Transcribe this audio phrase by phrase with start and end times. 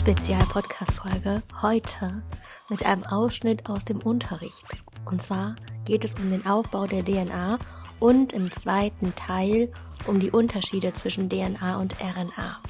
[0.00, 2.22] Spezial-Podcast-Folge heute
[2.70, 4.64] mit einem Ausschnitt aus dem Unterricht.
[5.04, 7.58] Und zwar geht es um den Aufbau der DNA
[7.98, 9.70] und im zweiten Teil
[10.06, 12.60] um die Unterschiede zwischen DNA und RNA.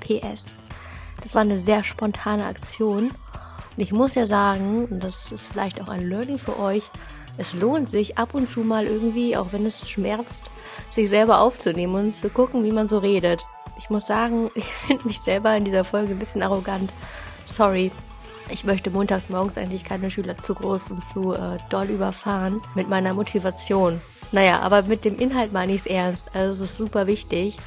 [0.00, 0.44] PS.
[1.22, 3.08] Das war eine sehr spontane Aktion.
[3.08, 6.84] Und ich muss ja sagen, und das ist vielleicht auch ein Learning für euch,
[7.36, 10.52] es lohnt sich ab und zu mal irgendwie, auch wenn es schmerzt,
[10.90, 13.44] sich selber aufzunehmen und zu gucken, wie man so redet.
[13.78, 16.92] Ich muss sagen, ich finde mich selber in dieser Folge ein bisschen arrogant.
[17.46, 17.92] Sorry.
[18.48, 22.88] Ich möchte montags morgens eigentlich keine Schüler zu groß und zu äh, doll überfahren mit
[22.88, 24.00] meiner Motivation.
[24.30, 26.34] Naja, aber mit dem Inhalt meine ich es ernst.
[26.34, 27.58] Also es ist super wichtig,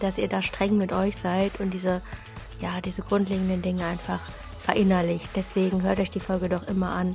[0.00, 2.02] dass ihr da streng mit euch seid und diese,
[2.60, 4.20] ja, diese grundlegenden Dinge einfach
[4.60, 5.30] verinnerlicht.
[5.34, 7.14] Deswegen hört euch die Folge doch immer an,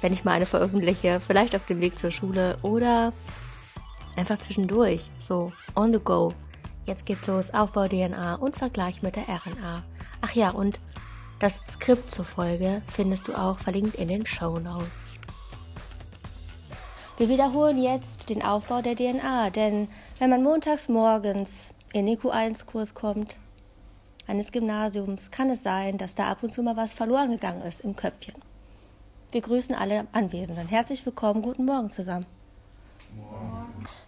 [0.00, 1.20] wenn ich mal eine veröffentliche.
[1.20, 3.12] Vielleicht auf dem Weg zur Schule oder
[4.16, 5.10] einfach zwischendurch.
[5.18, 6.32] So, on the go.
[6.86, 9.82] Jetzt geht's los, Aufbau DNA und Vergleich mit der RNA.
[10.20, 10.80] Ach ja, und
[11.38, 15.18] das Skript zur Folge findest du auch verlinkt in den Show Notes.
[17.16, 22.92] Wir wiederholen jetzt den Aufbau der DNA, denn wenn man montags morgens in den Q1-Kurs
[22.92, 23.38] kommt,
[24.26, 27.80] eines Gymnasiums, kann es sein, dass da ab und zu mal was verloren gegangen ist
[27.80, 28.34] im Köpfchen.
[29.32, 30.68] Wir grüßen alle Anwesenden.
[30.68, 32.26] Herzlich willkommen, guten Morgen zusammen.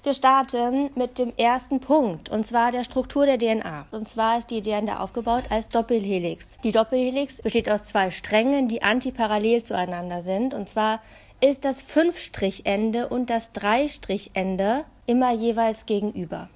[0.02, 3.86] Wir starten mit dem ersten Punkt, und zwar der Struktur der DNA.
[3.90, 6.58] Und zwar ist die DNA aufgebaut als Doppelhelix.
[6.62, 10.54] Die Doppelhelix besteht aus zwei Strängen, die antiparallel zueinander sind.
[10.54, 11.00] Und zwar
[11.40, 16.48] ist das Fünfstrichende und das Dreistrichende immer jeweils gegenüber.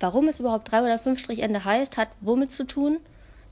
[0.00, 2.98] Warum es überhaupt drei oder fünf Strichende heißt, hat womit zu tun?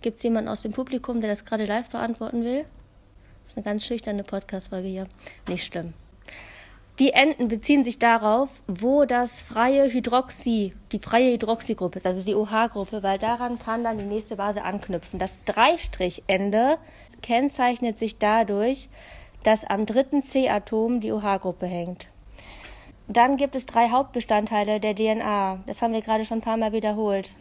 [0.03, 2.65] Gibt es jemanden aus dem Publikum, der das gerade live beantworten will?
[3.43, 5.07] Das ist eine ganz schüchterne Podcast-Folge hier.
[5.49, 5.95] Nicht schlimm.
[6.99, 12.35] Die Enden beziehen sich darauf, wo das freie Hydroxy, die freie Hydroxygruppe ist, also die
[12.35, 15.19] OH-Gruppe, weil daran kann dann die nächste Base anknüpfen.
[15.19, 16.79] Das Dreistrichende
[17.21, 18.89] kennzeichnet sich dadurch,
[19.43, 22.09] dass am dritten C-Atom die OH-Gruppe hängt.
[23.09, 25.63] Dann gibt es drei Hauptbestandteile der DNA.
[25.67, 27.33] Das haben wir gerade schon ein paar Mal wiederholt.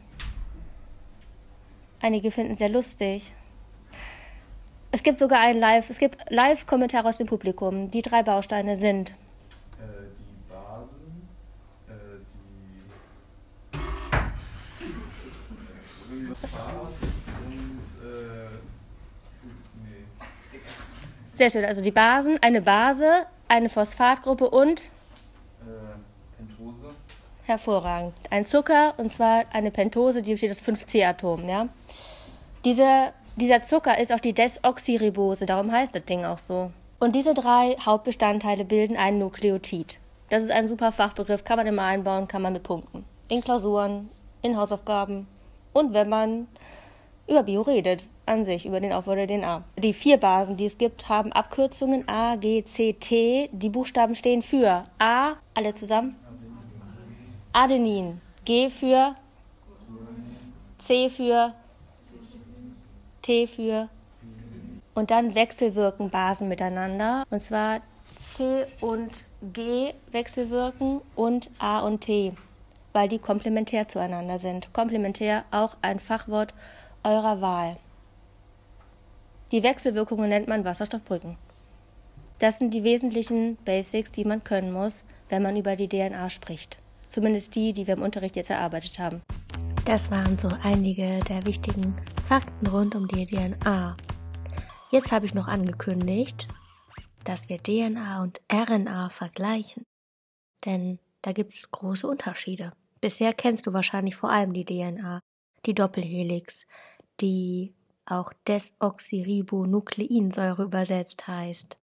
[2.02, 3.32] Einige finden es sehr lustig.
[4.92, 7.90] Es gibt sogar einen Live, es gibt Live-Kommentare aus dem Publikum.
[7.90, 9.16] Die drei Bausteine sind
[21.36, 21.66] Sehr schön.
[21.66, 25.68] Also die Basen, eine Base, eine Phosphatgruppe und äh,
[26.38, 26.96] Pentose.
[27.44, 28.14] Hervorragend.
[28.30, 31.50] Ein Zucker und zwar eine Pentose, die besteht aus 5C-Atomen.
[31.50, 31.68] Ja?
[32.64, 36.72] Diese, dieser Zucker ist auch die Desoxyribose, darum heißt das Ding auch so.
[37.00, 40.00] Und diese drei Hauptbestandteile bilden ein Nukleotid.
[40.30, 43.04] Das ist ein super Fachbegriff, kann man immer einbauen, kann man mit Punkten.
[43.28, 44.10] In Klausuren,
[44.42, 45.28] in Hausaufgaben
[45.76, 46.48] und wenn man
[47.28, 49.64] über Bio redet, an sich, über den Aufbau der DNA.
[49.78, 53.50] Die vier Basen, die es gibt, haben Abkürzungen A, G, C, T.
[53.52, 56.16] Die Buchstaben stehen für A, alle zusammen?
[57.52, 58.22] Adenin.
[58.46, 59.16] G für
[60.78, 61.54] C für
[63.24, 63.90] T für
[64.94, 67.82] und dann wechselwirken Basen miteinander und zwar
[68.18, 72.34] C und G wechselwirken und A und T,
[72.96, 74.72] weil die komplementär zueinander sind.
[74.72, 76.54] Komplementär auch ein Fachwort
[77.04, 77.76] eurer Wahl.
[79.52, 81.38] Die Wechselwirkungen nennt man Wasserstoffbrücken.
[82.40, 86.78] Das sind die wesentlichen Basics, die man können muss, wenn man über die DNA spricht.
[87.10, 89.22] Zumindest die, die wir im Unterricht jetzt erarbeitet haben.
[89.84, 93.98] Das waren so einige der wichtigen Fakten rund um die DNA.
[94.90, 96.48] Jetzt habe ich noch angekündigt,
[97.26, 99.84] dass wir DNA und RNA vergleichen.
[100.64, 102.72] Denn da gibt es große Unterschiede.
[103.06, 105.22] Bisher kennst du wahrscheinlich vor allem die DNA,
[105.68, 106.66] die Doppelhelix,
[107.22, 107.76] die
[108.08, 111.80] auch Desoxyribonukleinsäure übersetzt heißt.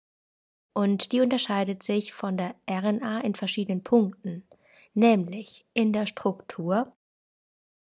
[0.73, 4.49] Und die unterscheidet sich von der RNA in verschiedenen Punkten,
[4.95, 6.91] nämlich in der Struktur,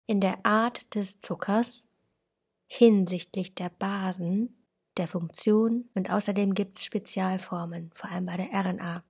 [0.08, 1.88] in der Art des Zuckers,
[2.66, 4.66] hinsichtlich der Basen,
[4.98, 9.04] der Funktion und außerdem gibt es Spezialformen, vor allem bei der RNA.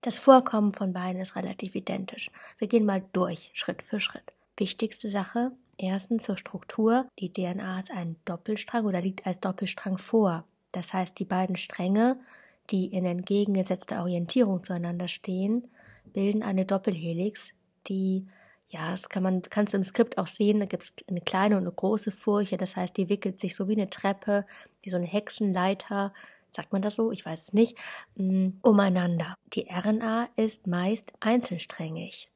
[0.00, 2.30] Das Vorkommen von beiden ist relativ identisch.
[2.58, 4.32] Wir gehen mal durch, Schritt für Schritt.
[4.56, 5.52] Wichtigste Sache,
[5.82, 7.08] Erstens zur Struktur.
[7.18, 10.44] Die DNA ist ein Doppelstrang oder liegt als Doppelstrang vor.
[10.72, 12.20] Das heißt, die beiden Stränge,
[12.68, 15.68] die in entgegengesetzter Orientierung zueinander stehen,
[16.04, 17.52] bilden eine Doppelhelix,
[17.86, 18.26] die
[18.68, 21.56] ja, das kann man, kannst du im Skript auch sehen, da gibt es eine kleine
[21.56, 24.46] und eine große Furche, das heißt, die wickelt sich so wie eine Treppe,
[24.82, 26.12] wie so eine Hexenleiter,
[26.54, 27.12] sagt man das so?
[27.12, 27.78] Ich weiß es nicht,
[28.16, 29.34] mm, umeinander.
[29.54, 32.30] Die RNA ist meist einzelsträngig.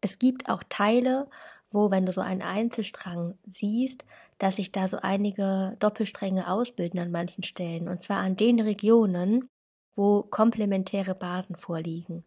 [0.00, 1.28] Es gibt auch Teile,
[1.70, 4.04] wo, wenn du so einen Einzelstrang siehst,
[4.38, 9.48] dass sich da so einige Doppelstränge ausbilden an manchen Stellen, und zwar an den Regionen,
[9.94, 12.24] wo komplementäre Basen vorliegen.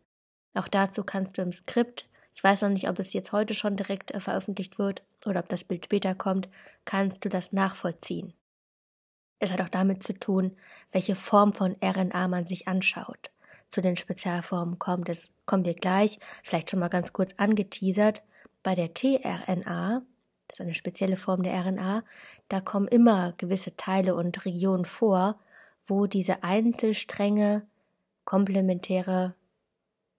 [0.54, 3.76] Auch dazu kannst du im Skript, ich weiß noch nicht, ob es jetzt heute schon
[3.76, 6.50] direkt äh, veröffentlicht wird oder ob das Bild später kommt,
[6.86, 8.34] kannst du das nachvollziehen.
[9.44, 10.56] Es hat auch damit zu tun,
[10.94, 13.30] welche Form von RNA man sich anschaut.
[13.68, 18.24] Zu den Spezialformen kommt es, kommen wir gleich, vielleicht schon mal ganz kurz angeteasert.
[18.64, 20.04] Bei der tRNA,
[20.48, 22.06] das ist eine spezielle Form der RNA,
[22.48, 25.42] da kommen immer gewisse Teile und Regionen vor,
[25.86, 27.68] wo diese Einzelstränge
[28.24, 29.36] komplementäre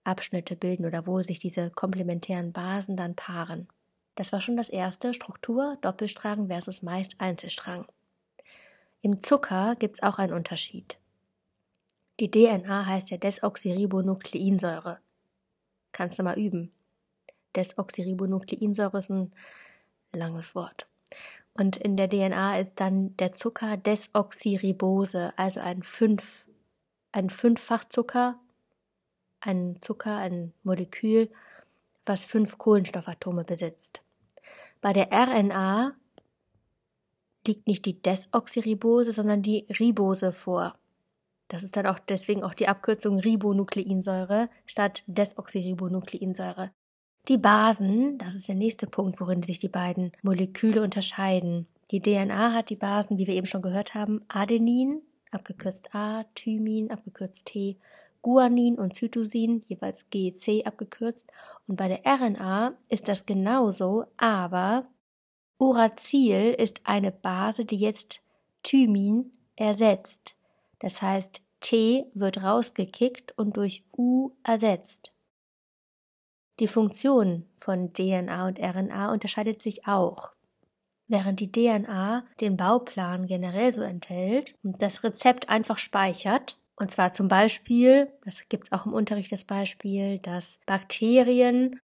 [0.03, 3.69] Abschnitte bilden oder wo sich diese komplementären Basen dann paaren.
[4.13, 7.87] Das war schon das erste, Struktur, Doppelstrang versus meist Einzelstrang.
[9.05, 10.97] Im Zucker gibt es auch einen Unterschied.
[12.19, 14.97] Die DNA heißt ja Desoxyribonukleinsäure.
[15.91, 16.71] Kannst du mal üben.
[17.55, 19.31] Desoxyribonukleinsäure ist ein
[20.11, 20.87] langes Wort.
[21.53, 26.47] Und in der DNA ist dann der Zucker Desoxyribose, also ein fünf,
[27.11, 28.39] ein Fünffachzucker,
[29.39, 31.29] ein Zucker, ein Molekül,
[32.07, 34.01] was fünf Kohlenstoffatome besitzt.
[34.81, 35.93] Bei der RNA
[37.47, 40.73] liegt nicht die Desoxyribose, sondern die Ribose vor.
[41.47, 46.71] Das ist dann auch deswegen auch die Abkürzung Ribonukleinsäure statt Desoxyribonukleinsäure.
[47.27, 51.67] Die Basen, das ist der nächste Punkt, worin sich die beiden Moleküle unterscheiden.
[51.91, 55.01] Die DNA hat die Basen, wie wir eben schon gehört haben, Adenin,
[55.31, 57.77] abgekürzt A, Thymin, abgekürzt T,
[58.21, 61.31] Guanin und Cytosin, jeweils GC abgekürzt.
[61.67, 64.87] Und bei der RNA ist das genauso, aber
[65.57, 68.21] Uracil ist eine Base, die jetzt
[68.63, 70.35] Thymin ersetzt.
[70.79, 75.13] Das heißt, T wird rausgekickt und durch U ersetzt.
[76.59, 80.31] Die Funktion von DNA und RNA unterscheidet sich auch.
[81.07, 87.13] Während die DNA den Bauplan generell so enthält und das Rezept einfach speichert, und zwar
[87.13, 91.79] zum Beispiel, das gibt es auch im Unterricht das Beispiel, dass Bakterien,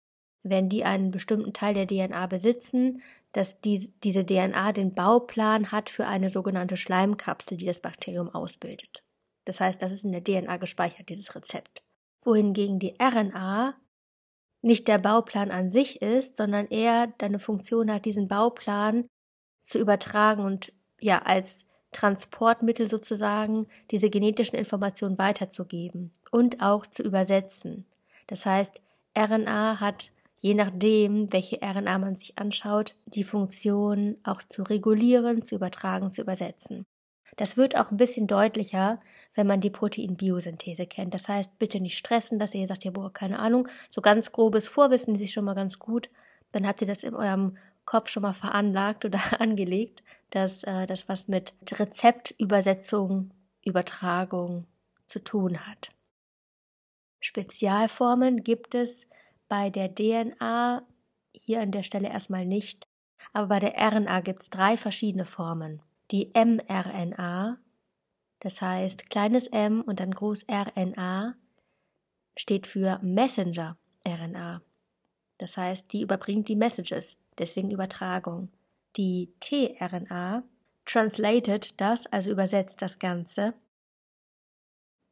[0.42, 3.02] wenn die einen bestimmten Teil der DNA besitzen,
[3.36, 9.04] dass die, diese DNA den Bauplan hat für eine sogenannte Schleimkapsel, die das Bakterium ausbildet.
[9.44, 11.82] Das heißt, das ist in der DNA gespeichert, dieses Rezept.
[12.24, 13.74] Wohingegen die RNA
[14.62, 19.06] nicht der Bauplan an sich ist, sondern eher deine Funktion hat, diesen Bauplan
[19.62, 27.84] zu übertragen und ja als Transportmittel sozusagen diese genetischen Informationen weiterzugeben und auch zu übersetzen.
[28.28, 28.80] Das heißt,
[29.14, 35.54] RNA hat je nachdem, welche RNA man sich anschaut, die Funktion auch zu regulieren, zu
[35.54, 36.84] übertragen, zu übersetzen.
[37.36, 39.00] Das wird auch ein bisschen deutlicher,
[39.34, 41.12] wenn man die Proteinbiosynthese kennt.
[41.12, 43.68] Das heißt, bitte nicht stressen, dass ihr sagt, ja, boah, keine Ahnung.
[43.90, 46.08] So ganz grobes Vorwissen ist schon mal ganz gut.
[46.52, 51.08] Dann habt ihr das in eurem Kopf schon mal veranlagt oder angelegt, dass äh, das
[51.08, 53.32] was mit Rezeptübersetzung,
[53.64, 54.66] Übertragung
[55.06, 55.90] zu tun hat.
[57.20, 59.08] Spezialformen gibt es
[59.48, 60.86] bei der DNA
[61.32, 62.86] hier an der Stelle erstmal nicht,
[63.32, 67.58] aber bei der RNA gibt es drei verschiedene Formen die mRNA,
[68.40, 71.34] das heißt kleines m und dann groß RNA,
[72.36, 74.62] steht für Messenger RNA.
[75.38, 78.50] Das heißt, die überbringt die Messages, deswegen Übertragung.
[78.96, 80.44] Die tRNA
[80.84, 83.54] translated das, also übersetzt das Ganze.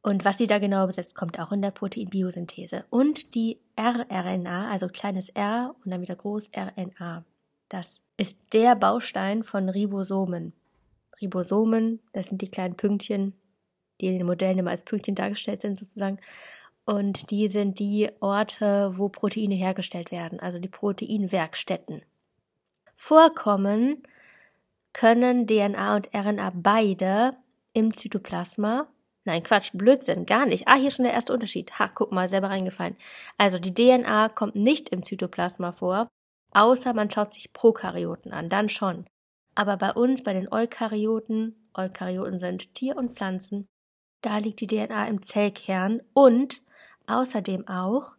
[0.05, 2.85] Und was sie da genau übersetzt, kommt auch in der Proteinbiosynthese.
[2.91, 7.25] Und die rRNA, also kleines r und dann wieder groß RNA.
[7.71, 10.53] Das ist der Baustein von Ribosomen.
[11.23, 13.33] Ribosomen, das sind die kleinen Pünktchen,
[13.99, 16.19] die in den Modellen immer als Pünktchen dargestellt sind sozusagen.
[16.85, 22.03] Und die sind die Orte, wo Proteine hergestellt werden, also die Proteinwerkstätten.
[22.95, 24.03] Vorkommen
[24.93, 27.39] können DNA und RNA beide
[27.73, 28.87] im Zytoplasma.
[29.25, 30.69] Nein, Quatsch, Blödsinn, gar nicht.
[30.69, 31.79] Ah, hier ist schon der erste Unterschied.
[31.79, 32.97] Ha, guck mal, selber reingefallen.
[33.39, 36.09] Also die DNA kommt nicht im Zytoplasma vor,
[36.53, 39.07] außer man schaut sich Prokaryoten an, dann schon.
[39.55, 43.67] Aber bei uns, bei den Eukaryoten, Eukaryoten sind Tier und Pflanzen,
[44.21, 46.61] da liegt die DNA im Zellkern und
[47.07, 48.17] außerdem auch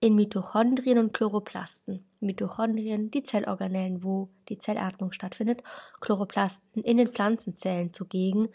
[0.00, 2.04] in Mitochondrien und Chloroplasten.
[2.20, 5.62] Mitochondrien, die Zellorganellen, wo die Zellatmung stattfindet,
[6.00, 8.48] Chloroplasten in den Pflanzenzellen zugegen,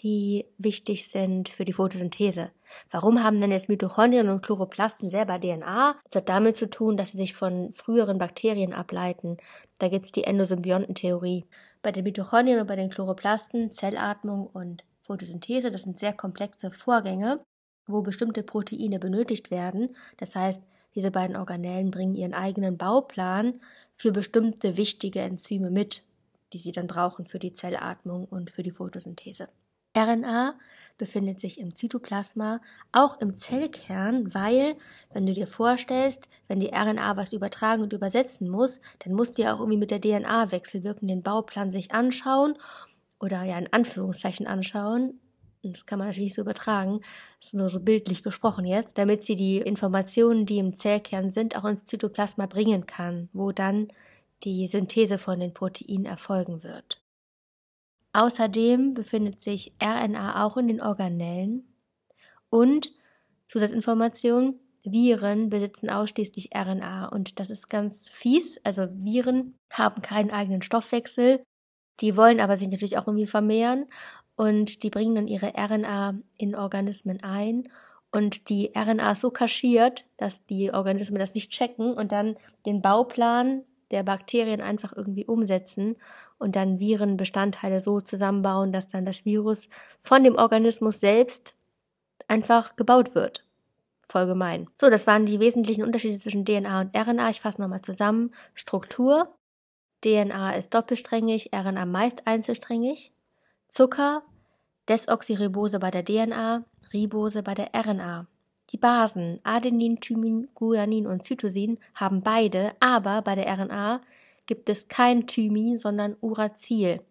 [0.00, 2.50] die wichtig sind für die Photosynthese.
[2.90, 5.96] Warum haben denn jetzt Mitochondrien und Chloroplasten selber DNA?
[6.04, 9.38] Das hat damit zu tun, dass sie sich von früheren Bakterien ableiten.
[9.78, 11.46] Da gibt's die Endosymbiontentheorie.
[11.82, 17.44] Bei den Mitochondrien und bei den Chloroplasten, Zellatmung und Photosynthese, das sind sehr komplexe Vorgänge,
[17.86, 19.96] wo bestimmte Proteine benötigt werden.
[20.18, 20.62] Das heißt,
[20.96, 23.60] Diese beiden Organellen bringen ihren eigenen Bauplan
[23.94, 26.02] für bestimmte wichtige Enzyme mit,
[26.54, 29.48] die sie dann brauchen für die Zellatmung und für die Photosynthese.
[29.96, 30.54] RNA
[30.98, 32.60] befindet sich im Zytoplasma,
[32.92, 34.76] auch im Zellkern, weil,
[35.12, 39.46] wenn du dir vorstellst, wenn die RNA was übertragen und übersetzen muss, dann muss die
[39.46, 42.56] auch irgendwie mit der DNA wechselwirken, den Bauplan sich anschauen
[43.20, 45.20] oder ja in Anführungszeichen anschauen.
[45.62, 47.00] Das kann man natürlich so übertragen,
[47.40, 51.56] das ist nur so bildlich gesprochen jetzt, damit sie die Informationen, die im Zellkern sind,
[51.56, 53.88] auch ins Zytoplasma bringen kann, wo dann
[54.44, 57.00] die Synthese von den Proteinen erfolgen wird.
[58.16, 61.68] Außerdem befindet sich RNA auch in den Organellen.
[62.48, 62.92] Und
[63.46, 68.58] Zusatzinformation, Viren besitzen ausschließlich RNA und das ist ganz fies.
[68.64, 71.42] Also Viren haben keinen eigenen Stoffwechsel,
[72.00, 73.84] die wollen aber sich natürlich auch irgendwie vermehren.
[74.34, 77.68] Und die bringen dann ihre RNA in Organismen ein.
[78.12, 83.64] Und die RNA so kaschiert, dass die Organismen das nicht checken und dann den Bauplan
[83.90, 85.96] der Bakterien einfach irgendwie umsetzen
[86.38, 89.68] und dann Virenbestandteile so zusammenbauen, dass dann das Virus
[90.00, 91.54] von dem Organismus selbst
[92.28, 93.44] einfach gebaut wird.
[94.00, 94.68] Voll gemein.
[94.76, 97.30] So, das waren die wesentlichen Unterschiede zwischen DNA und RNA.
[97.30, 98.30] Ich fasse nochmal zusammen.
[98.54, 99.34] Struktur.
[100.04, 103.12] DNA ist doppelsträngig, RNA meist einzelsträngig.
[103.66, 104.22] Zucker.
[104.88, 108.28] Desoxyribose bei der DNA, Ribose bei der RNA.
[108.70, 114.00] Die Basen Adenin, Thymin, Guanin und Cytosin haben beide, aber bei der RNA
[114.46, 117.02] gibt es kein Thymin, sondern Uracil.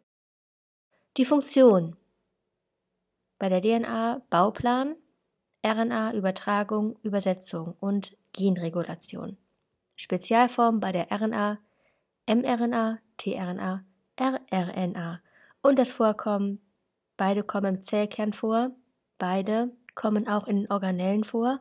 [1.18, 1.96] Die Funktion
[3.38, 4.96] bei der DNA Bauplan,
[5.66, 9.38] RNA Übertragung, Übersetzung und Genregulation.
[9.96, 11.60] Spezialform bei der RNA
[12.28, 13.86] mRNA, tRNA,
[14.20, 15.22] rRNA
[15.62, 16.60] und das Vorkommen,
[17.18, 18.72] beide kommen im Zellkern vor,
[19.18, 21.60] beide kommen auch in Organellen vor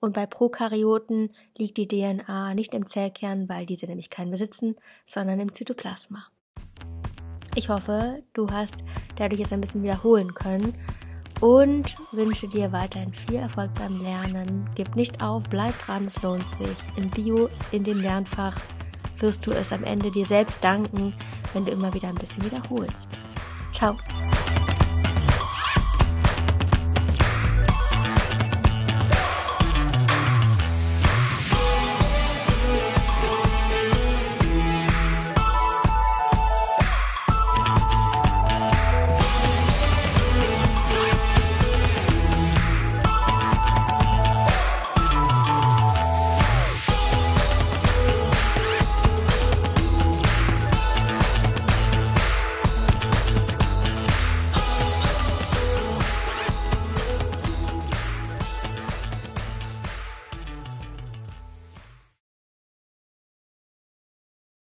[0.00, 5.38] und bei Prokaryoten liegt die DNA nicht im Zellkern, weil diese nämlich keinen besitzen, sondern
[5.38, 6.26] im Zytoplasma.
[7.54, 8.74] Ich hoffe, du hast
[9.16, 10.74] dadurch jetzt ein bisschen wiederholen können
[11.40, 14.68] und wünsche dir weiterhin viel Erfolg beim Lernen.
[14.74, 16.76] Gib nicht auf, bleib dran, es lohnt sich.
[16.96, 18.56] In Bio, in dem Lernfach,
[19.18, 21.14] wirst du es am Ende dir selbst danken,
[21.52, 23.08] wenn du immer wieder ein bisschen wiederholst.
[23.72, 23.96] Ciao.